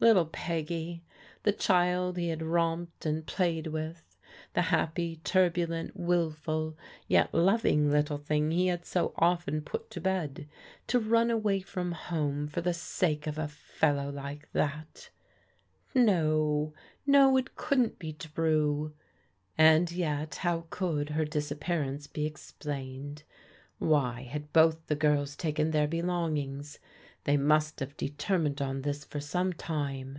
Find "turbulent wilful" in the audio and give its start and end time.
5.24-6.76